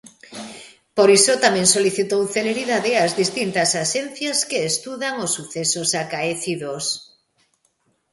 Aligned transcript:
Por 0.97 1.09
iso 1.17 1.33
tamén 1.45 1.67
solicitou 1.75 2.21
celeridade 2.35 2.91
as 3.05 3.11
distintas 3.21 3.69
axencias 3.83 4.37
que 4.49 4.59
estudan 4.71 5.13
os 5.25 5.31
sucesos 5.37 5.89
acaecidos. 6.03 6.83